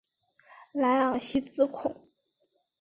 [0.73, 1.95] 莱昂西兹孔。